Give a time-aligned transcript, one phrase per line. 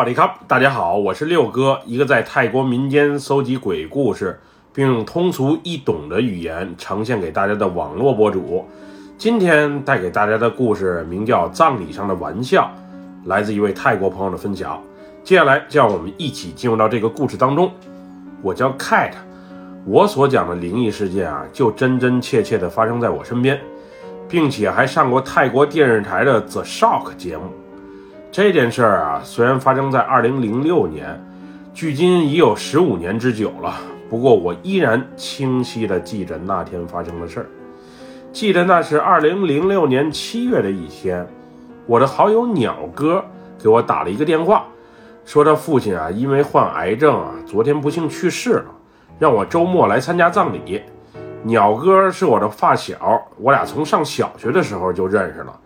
[0.00, 4.40] 好的卡，大家好，我是六哥，一个在泰国民间搜集鬼故事，
[4.72, 8.64] 并用通俗易懂的语言呈现给大家的网络博主。
[9.18, 12.70] 今天带给大家的故事名叫《葬礼上的玩笑》，
[13.28, 14.82] 来自一位泰国朋友的分享。
[15.22, 17.70] 接下来就让我们一起进入到这个故事当中。
[18.40, 19.12] 我叫 Cat，
[19.84, 23.60] 我所讲的灵异事件啊，就真真切切的发生在我身边，
[24.30, 27.42] 并且还上过泰国电视台的 The Shock 节目。
[28.32, 31.20] 这件事儿啊，虽然发生在二零零六年，
[31.74, 33.74] 距今已有十五年之久了。
[34.08, 37.46] 不过我依然清晰地记着那天发生的事儿。
[38.32, 41.26] 记得那是二零零六年七月的一天，
[41.86, 43.24] 我的好友鸟哥
[43.60, 44.64] 给我打了一个电话，
[45.24, 48.66] 说他父亲啊因为患癌症啊，昨天不幸去世了，
[49.18, 50.80] 让我周末来参加葬礼。
[51.42, 55.60] 鸟哥是我的发小，我俩从上小学的时候就认识了。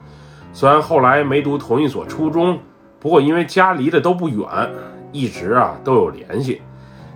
[0.55, 2.57] 虽然后来没读同一所初中，
[3.01, 4.47] 不过因为家离得都不远，
[5.11, 6.63] 一直啊都有联系。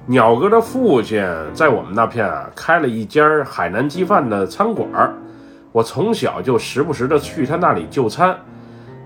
[0.06, 4.88] 鸟哥的父亲在我们那片啊开了一家海南鸡饭的餐馆
[5.70, 8.36] 我从小就时不时的去他那里就餐。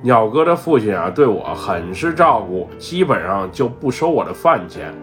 [0.01, 4.95] 鸟哥的父亲啊对我很是照顾，基本上就不收我的饭钱，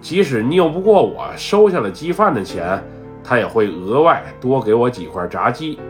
[0.00, 2.80] 即使拗不过我收下了鸡饭的钱，
[3.24, 5.80] 他也会额外多给我几块炸鸡。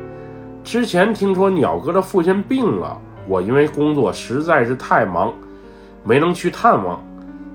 [0.71, 5.33] 之前听说鸟哥的父亲病了，我因为工作实在是太忙，
[6.05, 7.03] 没能去探望。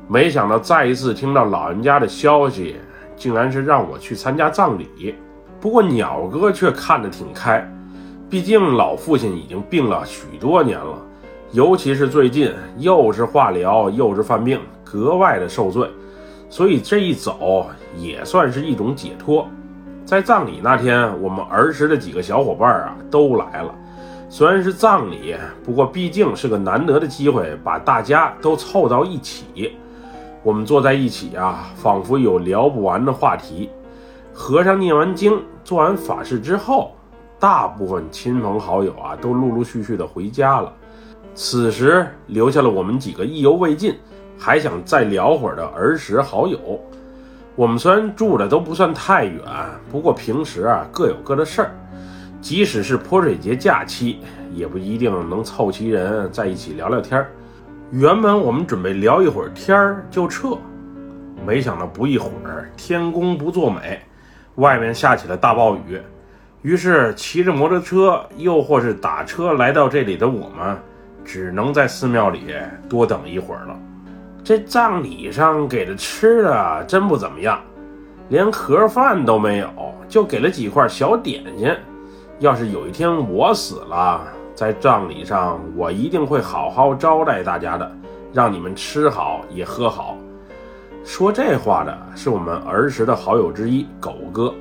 [0.08, 2.78] 没想到再一次听到老人家的消息，
[3.16, 5.14] 竟然是让我去参加葬礼。
[5.62, 7.64] 不过鸟哥却看得挺开，
[8.32, 10.98] 毕竟老父亲已经病了许多年了，
[11.52, 15.88] 尤其是最近又是化疗又是犯病，格外的受罪，
[16.50, 19.48] 所以这一走也算是一种解脱。
[20.06, 23.74] 在葬礼那天，我们儿时的几个小伙伴啊都来了。
[24.30, 29.78] 虽然是葬礼，不过毕竟是个难得的机会，把大家都凑到一起。
[30.44, 33.70] 我们坐在一起啊，仿佛有聊不完的话题。
[34.34, 36.92] 和尚念完经、做完法事之后，
[37.40, 40.74] 大部分亲朋好友啊都陆陆续续的回家了。
[41.34, 43.96] 此时留下了我们几个意犹未尽，
[44.38, 46.60] 还想再聊会儿的儿时好友。
[47.56, 49.40] 我们虽然住的都不算太远，
[49.92, 51.72] 不过平时啊各有各的事儿，
[52.42, 54.20] 即使是泼水节假期，
[54.52, 57.30] 也不一定能凑齐人在一起聊聊天儿。
[57.92, 60.58] 原本我们准备聊一会儿天儿就撤，
[61.46, 64.02] 没想到不一会儿天公不作美，
[64.56, 66.02] 外面下起了大暴雨，
[66.64, 70.76] 于是骑着摩托车又或是打车来到这里的我们，
[71.24, 72.48] 只能在寺庙里
[72.90, 73.80] 多等一会儿了。
[74.44, 77.62] 这葬礼上给的吃的真不怎么样，
[78.28, 79.70] 连盒饭都没有，
[80.10, 81.74] 就给了几块小点心。
[82.40, 84.22] 要是有一天我死了，
[84.54, 87.90] 在葬礼上我一定会好好招待大家的，
[88.34, 90.18] 让你们吃好也喝好。
[91.06, 94.54] 说这话的是我们儿时的好友之一狗哥，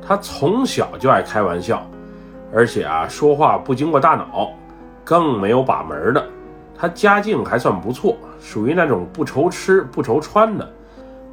[0.00, 1.86] 他从小就爱开玩笑，
[2.50, 4.52] 而且啊说话不经过大脑，
[5.04, 6.26] 更没有把门的。
[6.74, 10.68] 他家境还算不错，属于那种不愁吃不愁穿的。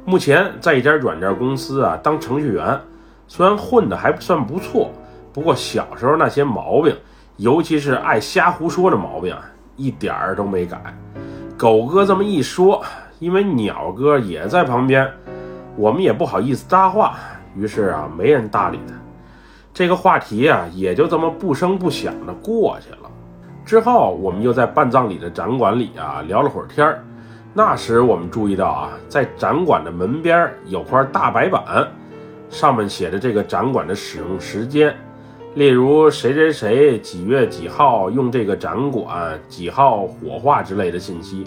[0.04, 2.80] 目前在一家软件公司啊当程序员，
[3.26, 4.90] 虽然混得还算不错，
[5.32, 6.96] 不过小时候那些毛病，
[7.36, 9.42] 尤其是爱瞎胡说的毛病啊，
[9.76, 10.80] 一点儿都没改。
[11.56, 12.84] 狗哥这么一说，
[13.18, 15.10] 因为鸟哥也在旁边，
[15.74, 17.18] 我们也不好意思搭话，
[17.56, 18.94] 于是啊没人搭理他。
[19.74, 23.05] 这个话题啊也就这么不声不响的过去了。
[23.66, 27.02] 之后，我们又在办葬礼的展馆里啊聊了会儿天儿。
[27.52, 31.84] 那时我们注意到啊，在展馆的门边有块大白板，
[32.48, 34.94] 上面写着这个展馆的使用时间，
[35.56, 41.44] 例如谁谁谁几月几号用这个展馆，几号火化之类的信息。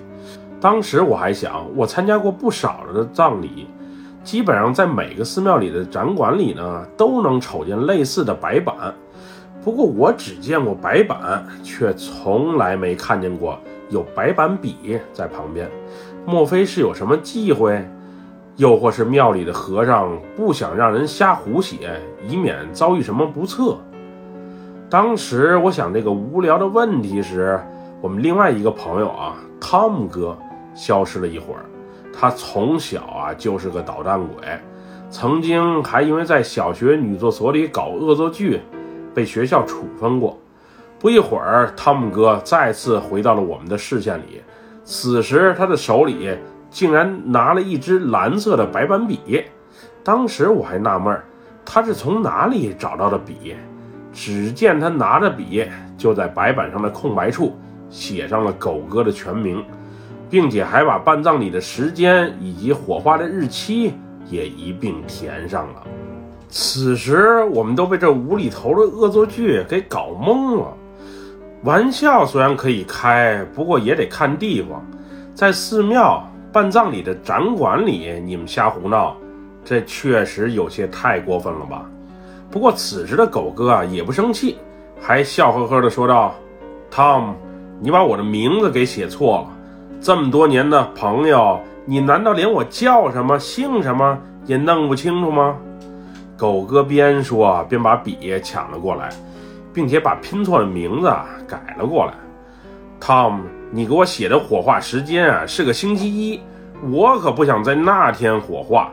[0.59, 3.65] 当时我还想，我参加过不少的葬礼，
[4.25, 8.75] 基本上在每个寺庙里的展馆里呢，都能瞅见类似的白板。
[9.63, 13.59] 不过我只见过白板，却从来没看见过
[13.89, 15.69] 有白板笔在旁边。
[16.25, 17.83] 莫非是有什么忌讳？
[18.55, 23.77] 又或是庙里的和尚不想让人瞎胡写，以免遭遇什么不测？
[24.89, 27.59] 当时我想这个无聊的问题时，
[28.01, 30.37] 我们另外一个朋友啊，汤姆哥
[30.73, 31.65] 消失了一会儿。
[32.11, 34.43] 他从小啊就是个捣蛋鬼，
[35.09, 38.59] 曾经还因为在小学女厕所里搞恶作剧。
[39.19, 40.39] 被学校处分过，
[40.97, 44.41] 不一会儿，汤姆哥再次回到了我们的视线里。
[44.85, 46.29] 此时，他的手里
[46.69, 49.43] 竟然拿了一支蓝色的白板笔。
[50.05, 51.21] 当时我还纳闷，
[51.65, 53.57] 他是从哪里找到的笔？
[54.13, 55.67] 只见他拿着笔，
[55.97, 57.57] 就在白板上的空白处
[57.89, 59.61] 写上了狗哥的全名。
[60.29, 63.93] 并且还把办葬礼的时间以及火化的日期
[64.29, 65.83] 也一并填上了。
[66.49, 70.73] 此时，我们都被这无厘头的恶作剧给搞懵了。
[71.63, 74.83] 玩笑虽然可以开，不过也得看地方。
[75.35, 79.15] 在寺庙办葬礼的展馆里，你们瞎胡闹，
[79.63, 81.85] 这确实有些太过分了吧？
[82.49, 84.57] 不过此时的狗哥啊也不生气，
[84.99, 86.33] 还笑呵呵地说道
[86.91, 87.33] ：“Tom，
[87.79, 89.47] 你把我的名字给写错了。
[90.01, 95.55] 这么多年的朋友，你难道连我叫什么、姓什么也弄不清楚吗？”
[96.39, 99.09] 狗哥边说边把笔抢了过来，
[99.73, 101.11] 并且把拼错的名字
[101.45, 102.13] 改了过来。
[103.01, 103.41] Tom，
[103.71, 106.39] 你给我写的火化时间啊是个星期一，
[106.89, 108.89] 我可不想在那天火化。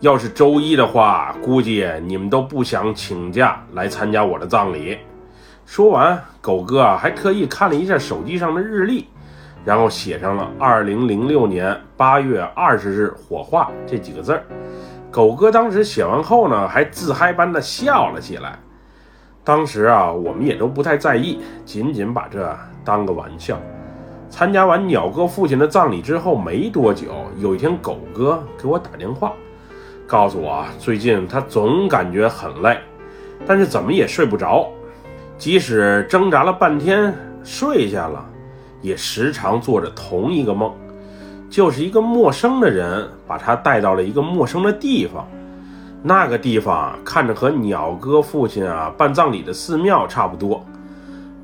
[0.00, 4.96] 要是周一的话，估计你们都不想请假来参加我的葬礼。
[5.66, 9.06] 说完，狗哥啊还特意看了一下手机上的日历，
[9.62, 14.42] 然后写上了二零零六年八月二十日火化这几个字儿。
[15.10, 18.58] 狗哥当时写完后呢，还自嗨般的笑了起来。
[19.42, 23.58] 当时啊，我们也都不太在意，仅仅把这当个玩笑。
[24.28, 27.06] 参加完鸟哥父亲的葬礼之后没多久，
[27.38, 29.32] 有一天狗哥给我打电话。
[30.06, 32.78] 告诉我，最近他总感觉很累，
[33.46, 34.68] 但是怎么也睡不着，
[35.38, 38.22] 即使挣扎了半天睡下了，
[38.82, 40.74] 也时常做着同一个梦，
[41.50, 45.26] 就是一个陌生的人把他带到了一个陌生的地方，
[46.02, 50.64] 那个地方看着和鸟哥父亲啊办葬礼的寺庙差不多。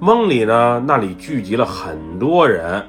[0.01, 2.85] 梦里呢，那里聚集了很多人，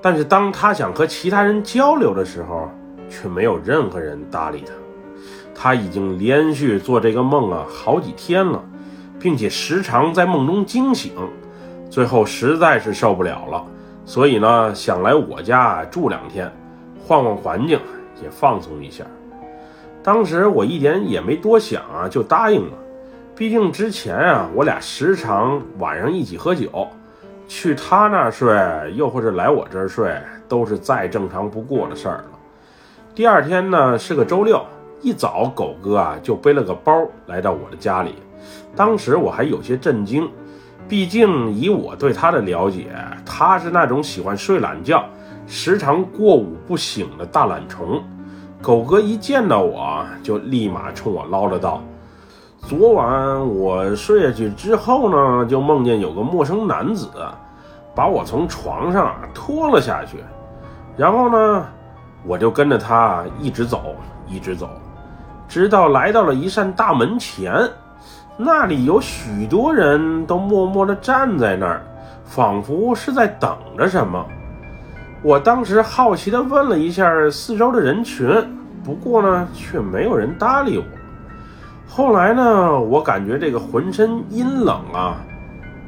[0.00, 2.70] 但是当他想和其他人交流的时候，
[3.10, 4.72] 却没有任何人搭理他。
[5.54, 8.64] 他已经连续做这个梦啊好几天了，
[9.18, 11.12] 并且时常在梦中惊醒，
[11.90, 13.62] 最后实在是受不了了，
[14.10, 16.50] 所以呢想来我家住两天，
[16.98, 17.78] 换换环境，
[18.20, 19.04] 也放松一下。
[20.02, 22.72] 当时我一点也没多想啊，就答应了。
[23.36, 26.88] 毕竟之前啊我俩时常晚上一起喝酒，
[27.46, 28.52] 去他那儿睡，
[28.96, 30.12] 又或者来我这儿睡，
[30.48, 32.30] 都是再正常不过的事儿了。
[33.14, 34.60] 第二天呢是个周六。
[35.02, 38.16] 一早，狗哥啊就背了个包来到我的家里。
[38.74, 40.28] 当时我还有些震惊，
[40.90, 42.92] 毕竟以我对他的了解，
[43.24, 45.04] 他是那种喜欢睡懒觉、
[45.46, 48.02] 时常过午不醒的大懒虫。
[48.60, 51.80] 狗哥一见到我就立马冲我唠叨道
[52.66, 57.08] ：“昨晚我睡下去之后呢，就梦见有个陌生男子
[57.94, 60.16] 把我从床上拖了下去，
[60.96, 61.66] 然后呢，
[62.26, 63.94] 我就跟着他一直走，
[64.26, 64.68] 一直走。”
[65.46, 67.54] 直到来到了一扇大门前，
[68.42, 71.82] 那里有许多人都默默地站在那儿，
[72.24, 74.24] 仿佛是在等着什么。
[75.20, 78.26] 我当时好奇地问了一下四周的人群，
[78.82, 80.84] 不过呢，却没有人搭理我。
[81.86, 85.20] 后来呢，我感觉这个浑身阴冷啊，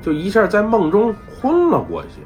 [0.03, 2.21] 就一下在梦中昏了过去。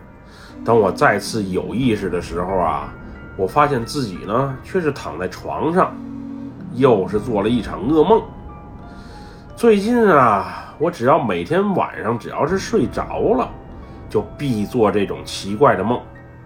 [0.64, 2.93] 等我再次有意识的时候啊，
[3.37, 5.94] 我发现自己呢，却是躺在床上。
[6.75, 8.20] 又是做了一场噩梦。
[9.56, 13.49] 最近啊，我只要每天晚上只要是睡着了，
[14.06, 15.99] 就必做这种奇怪的梦，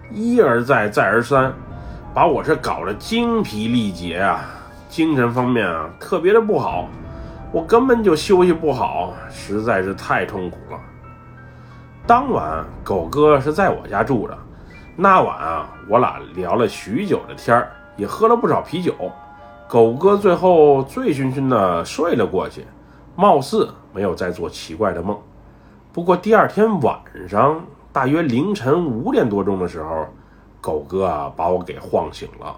[0.09, 1.51] 一而再，再而三，
[2.13, 4.45] 把我这搞得精疲力竭啊，
[4.87, 6.87] 精神方面啊特别的不好，
[7.51, 10.79] 我根本就休息不好，实在是太痛苦了。
[12.07, 14.37] 当晚狗哥是在我家住着，
[14.95, 18.95] 那晚啊，我俩聊了许久的天儿，也喝了不少啤酒。
[19.67, 22.65] 狗哥最后醉醺醺的睡了过去，
[23.15, 25.17] 貌似没有再做奇怪的梦。
[25.93, 30.07] 不过第二天晚上，大约凌晨五点多钟的时候，
[30.61, 32.55] 狗哥啊把我给晃醒了。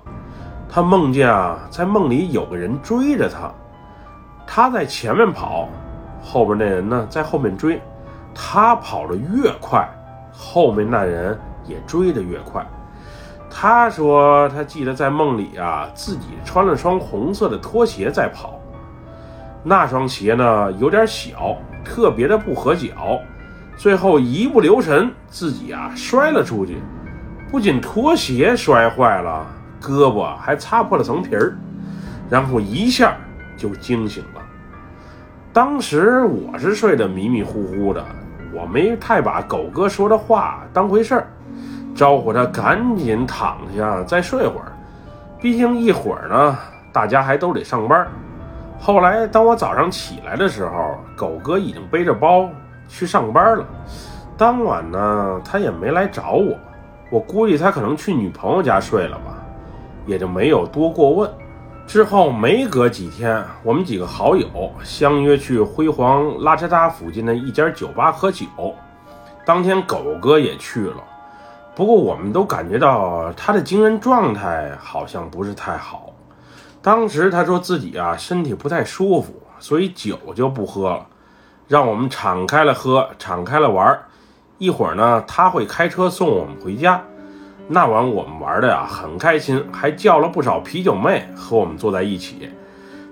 [0.69, 3.51] 他梦见啊，在梦里有个人追着他，
[4.45, 5.67] 他在前面跑，
[6.21, 7.81] 后边那人呢在后面追。
[8.35, 9.87] 他跑得越快，
[10.31, 12.65] 后面那人也追得越快。
[13.47, 18.59] 他说：“他记得在梦里啊，自己穿了双红色的拖鞋在跑。
[19.63, 23.19] 那双鞋呢，有点小，特别的不合脚。
[23.77, 26.77] 最后一不留神，自己啊摔了出去。
[27.49, 29.45] 不仅拖鞋摔坏了，
[29.81, 31.55] 胳膊还擦破了层皮儿，
[32.29, 33.15] 然后一下
[33.55, 34.41] 就惊醒了。
[35.51, 38.03] 当时我是睡得迷迷糊糊的，
[38.53, 41.27] 我没太把狗哥说的话当回事儿。”
[41.95, 44.71] 招呼他赶紧躺下，再睡会儿。
[45.39, 46.57] 毕竟一会儿呢，
[46.91, 48.07] 大家还都得上班。
[48.79, 52.49] 后来当我早上起来的时候，狗哥已经背着包
[52.87, 53.65] 去上班了。
[54.37, 56.55] 当晚呢，他也没来找我。
[57.09, 59.37] 我估计他可能去女朋友家睡了吧，
[60.05, 61.29] 也就没有多过问。
[61.85, 64.47] 之后没隔几天，我们几个好友
[64.83, 68.45] 相约去辉煌拉扎达附近的一家酒吧喝酒。
[69.45, 71.03] 当天狗哥也去了，
[71.75, 76.09] 不过我们都感觉到他的精神状态好像不是太好。
[76.83, 81.07] 当时他说自己啊身体不太舒服，所以酒就不喝了，
[81.65, 83.97] 让我们敞开了喝，敞开了玩。
[84.57, 87.01] 一会儿呢他会开车送我们回家。
[87.69, 92.49] 那晚我们玩的呀很开心，还叫了不少啤酒妹和我们坐在一起。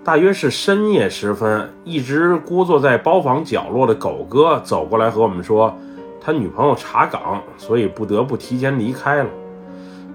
[0.03, 5.73] 大约是深夜时分，一直孤坐在包房角落的狗哥走过来和我们说，
[6.19, 9.29] 他女朋友查岗，所以不得不提前离开了，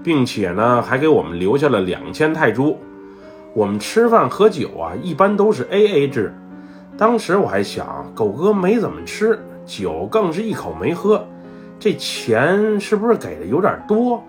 [0.05, 2.79] 并且呢还给我们留下了两千泰铢。
[3.57, 6.31] 我们吃饭喝酒啊，一般都是 A A 制。
[6.99, 11.27] 当时我还想，狗哥没怎么吃酒，更是一口没喝。
[11.81, 14.23] 这钱是不是给的有点多？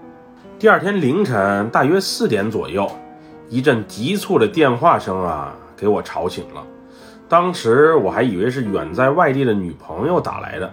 [0.57, 2.89] 第二天凌晨大约四点左右，
[3.49, 6.63] 一阵急促的电话声啊，给我吵醒了。
[7.27, 10.71] 当时我还以为是远在外地的女朋友打来的，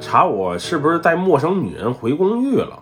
[0.00, 2.78] 查我是不是带陌生女人回公寓了。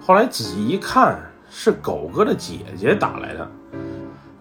[0.00, 1.18] 后来仔细一看，
[1.50, 3.46] 是狗哥的姐姐打来的。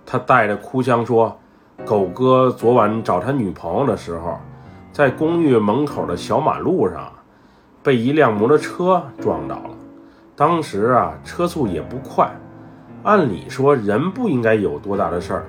[0.07, 1.37] 他带着哭腔说
[1.85, 4.39] ：“狗哥昨晚找他女朋友的时候，
[4.91, 7.11] 在公寓门口的小马路上。”
[7.83, 9.69] 被一辆摩托车撞到了，
[10.35, 12.29] 当时啊车速也不快，
[13.03, 15.45] 按理说人不应该有多大的事儿，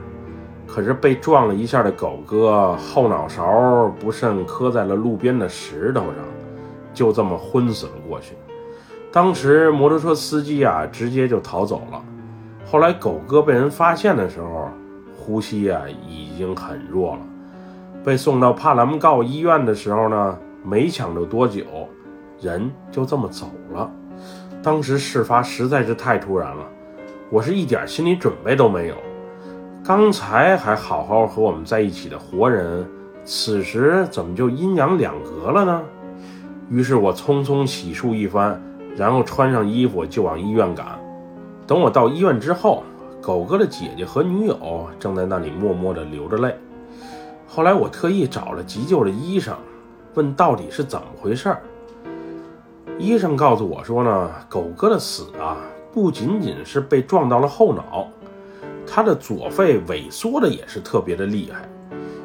[0.65, 6.15] 可是被撞了一下的狗哥后脑勺不慎磕在了路边的石头上，
[6.95, 8.37] 就这么昏死了过去。
[9.11, 12.01] 当时摩托车司机啊直接就逃走了。
[12.71, 14.69] 后来狗哥被人发现的时候，
[15.17, 17.21] 呼吸啊已经很弱了，
[18.05, 21.65] 被送到帕兰告医院的时候呢，没抢救多久。
[22.43, 23.91] 人就这么走了，
[24.63, 26.63] 当时事发实在是太突然了，
[27.31, 28.95] 我是一点心理准备都没有。
[29.83, 32.87] 刚才还好好和我们在一起的活人，
[33.25, 35.83] 此时怎么就阴阳两隔了呢？
[36.69, 38.63] 于是我匆匆洗漱一番，
[38.95, 40.98] 然后穿上衣服就往医院赶。
[41.69, 42.83] 等我到医院之后，
[43.21, 46.57] 狗哥的姐姐和女友正在那里默默地流着泪。
[47.47, 49.55] 后来我特意找了急救的医生，
[50.15, 51.63] 问到底是怎么回事儿。
[52.99, 55.59] 医生告诉我说呢，狗哥的死啊，
[55.93, 58.09] 不仅仅是被撞到了后脑，
[58.87, 61.69] 他的左肺萎缩的也是特别的厉害。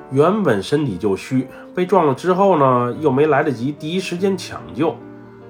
[0.10, 4.96] 原本身体就虚，被撞了之后呢，又没来得及第一时间抢救，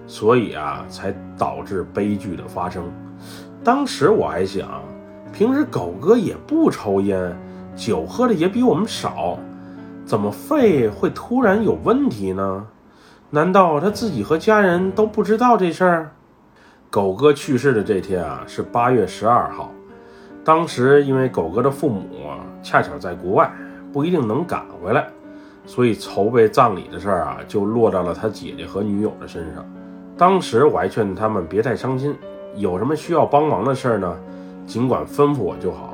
[0.08, 2.92] 所以啊，才导致悲剧的发生。
[3.64, 4.84] 当时我还想，
[5.32, 7.34] 平时狗哥也不抽烟，
[7.76, 9.40] 酒喝的也比我们少，
[10.06, 12.68] 怎么肺会突然有问题呢？
[13.30, 16.12] 难道他自己和家人都不知道这事儿？
[16.90, 19.72] 狗哥去世的这天啊，是八月十二号。
[20.44, 22.04] 当时因为狗哥的父母
[22.62, 23.50] 恰巧在国外，
[23.94, 25.08] 不一定能赶回来，
[25.66, 29.66] 所以筹备葬礼的事儿啊，就落到了他姐姐和女友的身上。
[30.18, 32.14] 当时我还劝他们别太伤心，
[32.56, 34.16] 有什么需要帮忙的事儿呢，
[34.66, 35.94] 尽管吩咐我就好。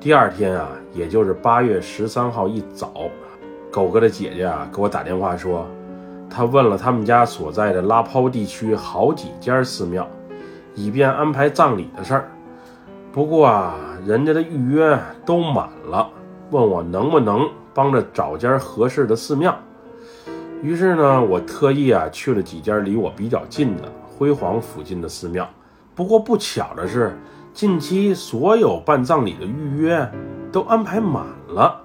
[0.00, 2.92] 第二天啊，也就是八月十三号一早，
[3.70, 5.66] 狗哥的姐姐啊给我打电话说。
[6.34, 10.08] 他问了他们家所在的拉抛地区好几家寺庙，
[10.74, 12.30] 以便安排葬礼的事儿。
[13.12, 13.74] 不过啊，
[14.06, 16.08] 人家的预约都满了，
[16.50, 19.54] 问我能不能帮着找家合适的寺庙。
[20.62, 25.46] 于是呢，我特意啊去了几家离我比较近的辉煌附近的寺庙。
[25.94, 27.14] 不过不巧的是，
[27.52, 30.10] 近期所有办葬礼的预约
[30.50, 31.78] 都安排满了，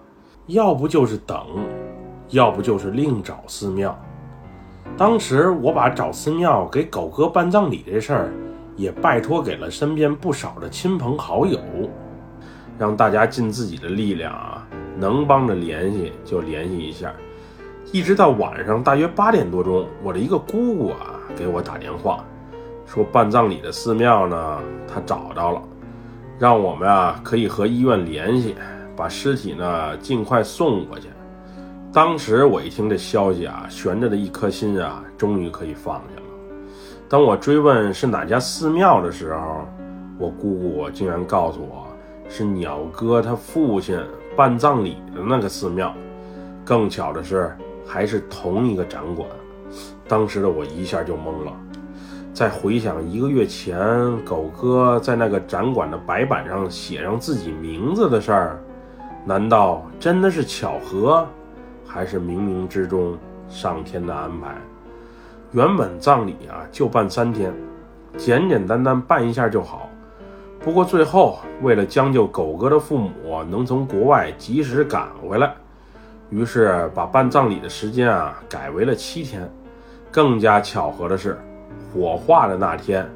[0.46, 1.38] 要不就是等，
[2.30, 3.98] 要不就是另找寺庙。
[4.96, 8.32] 当时我把找寺庙给狗哥办葬礼这事儿，
[8.78, 11.60] 也拜托给了身边不少的亲朋好友，
[12.80, 14.66] 让大家尽自己的力量啊，
[14.98, 17.12] 能帮着联系就联系一下。
[17.92, 22.24] 一直到晚上大约八点多钟，我的一个姑姑啊给我打电话，
[22.88, 25.62] 说办葬礼的寺庙呢，他找到了，
[26.39, 28.56] 让我们啊可以和医院联系，
[28.96, 31.10] 把尸体呢尽快送过去。
[31.94, 36.24] 当时我一听这消息啊，悬着的一颗心啊，终于可以放下了。
[37.10, 39.65] 当我追问是哪家寺庙的时候，
[40.17, 41.88] 我姑姑竟然告诉我
[42.29, 44.00] 是鸟哥他父亲
[44.36, 45.94] 办葬礼的那个寺庙。
[46.63, 49.27] 更巧的是，还是同一个展馆。
[50.08, 51.53] 当时的我一下就懵了。
[52.38, 53.79] 再回想一个月前
[54.24, 58.60] 狗哥在那个展馆的白板上写上自己名字的事儿，
[59.25, 61.25] 难道真的是巧合？
[61.88, 63.17] 还是冥冥之中
[63.50, 64.56] 上天的安排。
[65.51, 67.51] 原本葬礼啊就办三天，
[68.17, 69.89] 简简单单办一下就好。
[70.60, 75.56] 不过最后，为了将就狗哥的父母能从国外及时赶回来，
[76.29, 79.51] 于是把办葬礼的时间啊改为了七天。
[80.12, 81.36] 更加巧合的是，
[81.91, 83.08] 火化的那天，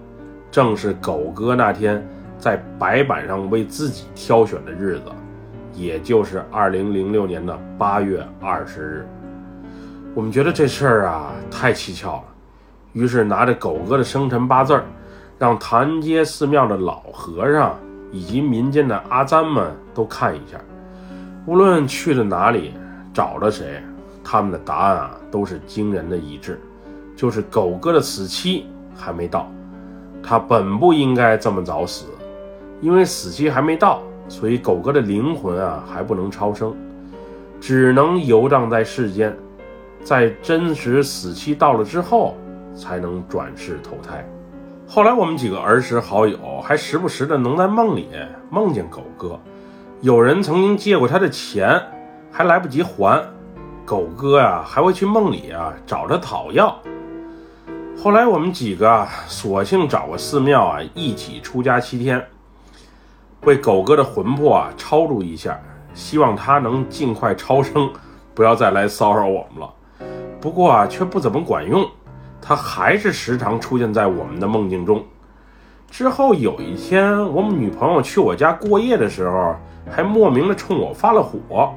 [0.50, 2.06] 正是狗哥那天
[2.38, 5.06] 在白板上为自己挑选的日子，
[5.74, 9.08] 也就是二零零六年的八月二十日。
[10.14, 12.24] 我们觉得这事儿啊太蹊跷了，
[12.94, 14.84] 于是拿着狗哥的生辰八字儿。
[15.40, 17.76] 让潭街寺庙的老和尚
[18.12, 20.56] 以及民间的阿簪们都看一下，
[21.48, 22.76] 无论去了哪里，
[23.12, 23.82] 找了谁，
[24.24, 26.62] 他们的答案啊都是惊人的一致，
[27.22, 29.48] 就是狗哥的死期还没到，
[30.24, 32.08] 他本不应该这么早死，
[32.82, 36.76] 因为死期还没到，所以狗哥的灵魂啊还不能超生，
[37.60, 39.38] 只能游荡在世间，
[40.04, 42.36] 在真实死期到了之后，
[42.74, 44.28] 才能转世投胎。
[44.88, 48.10] 后来我们几个儿时好友还时不时的能在梦里
[48.50, 49.40] 梦见狗哥，
[50.00, 51.80] 有人曾经借过他的钱，
[52.32, 53.24] 还来不及还，
[53.86, 56.76] 狗哥呀还会去梦里啊找他讨要。
[58.04, 62.20] 后来我们几个索性找个寺庙啊一起出家七天，
[63.44, 65.60] 为狗哥的魂魄啊超度一下，
[65.94, 67.88] 希望他能尽快超生，
[68.34, 69.72] 不要再来骚扰我们了。
[70.40, 71.88] 不过啊却不怎么管用。
[72.42, 75.06] 他还是时常出现在我们的梦境中。
[75.92, 79.56] 之后有一天，我们女朋友去我家过夜的时候，
[79.92, 81.72] 还莫名的冲我发了火。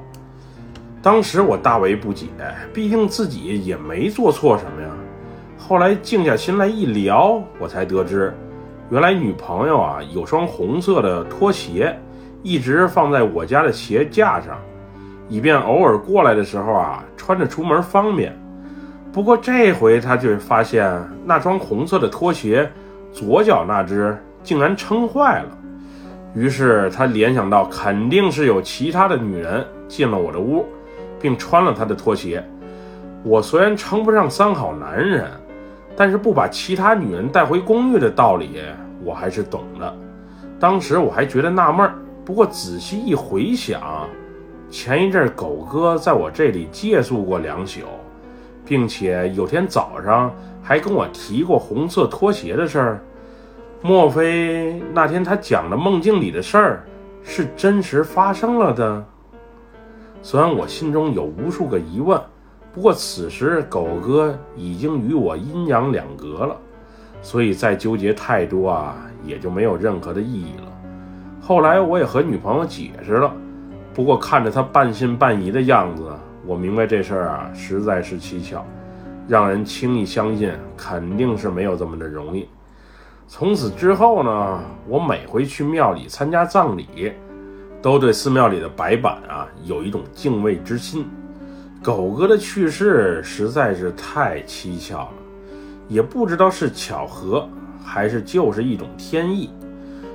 [1.03, 2.29] 当时我大为不解，
[2.73, 4.89] 毕竟自己也没做错什么呀。
[5.67, 8.35] 后来静下心来一聊，我才得知，
[8.91, 11.99] 原来女朋友啊有双红色的拖鞋，
[12.43, 14.59] 一直放在我家的鞋架上，
[15.27, 18.39] 以便偶尔过来的时候啊穿着出门方便。
[19.11, 20.87] 不过这回他却发现
[21.25, 22.71] 那双红色的拖鞋，
[23.11, 25.49] 左脚那只竟然撑坏了。
[26.35, 30.67] 于是他联想到，肯定是有其他的女人进了我的屋，
[31.19, 32.45] 并穿了他的拖鞋。
[33.23, 35.25] 我虽然称不上三好男人，
[35.97, 38.61] 但是不把其他女人带回公寓的道理，
[39.03, 39.97] 我还是懂的。
[40.59, 44.09] 当时我还觉得纳闷儿，不过仔细一回想，
[44.71, 47.81] 前一阵狗哥在我这里借宿过两宿。
[48.67, 53.01] 并且有天早上还跟我提过红色拖鞋的事儿，
[53.83, 56.85] 莫非那天他讲的梦境里的事儿
[57.23, 59.05] 是真实发生了的？
[60.23, 62.19] 虽然我心中有无数个疑问，
[62.75, 66.57] 不过此时狗哥已经与我阴阳两隔了，
[67.23, 70.73] 所以再纠结太多啊，也就没有任何的意义了。
[71.41, 73.33] 后来我也和女朋友解释了，
[73.95, 76.13] 不过看着他半信半疑的样子。
[76.45, 78.65] 我明白这事儿啊，实在是蹊跷，
[79.29, 82.49] 让人轻易相信，肯定是没有这么的容易。
[83.29, 87.13] 从此之后呢，我每回去庙里参加葬礼，
[87.81, 91.07] 都对寺庙里的白板啊有一种敬畏之心。
[91.85, 95.13] 狗哥的去世实在是太蹊跷了，
[95.87, 97.47] 也不知道是巧合
[97.85, 99.51] 还是就是一种天意。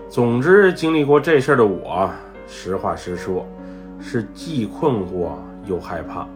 [0.10, 2.10] 总之，经历过这事儿的我，
[2.48, 3.46] 实话实说，
[4.02, 5.30] 是既困惑。
[5.66, 6.28] 又害怕，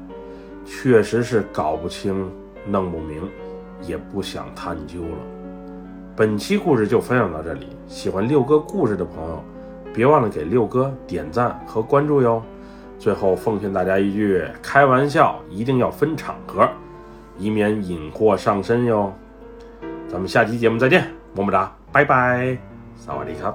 [0.64, 2.30] 确实是搞不清、
[2.68, 3.28] 弄不明，
[3.82, 5.18] 也不想探究了。
[6.16, 9.44] 本期故事就分享到这里，喜欢六哥故事的朋友，
[9.92, 12.44] 别忘了给六哥点赞和关注哟。
[13.04, 16.66] 最后奉劝大家一句：开玩笑一定要分场合，
[17.38, 19.12] 以免引祸上身哟。
[20.08, 22.58] 咱们下期节目再见，么么哒，拜拜，
[22.96, 23.54] 萨瓦迪卡。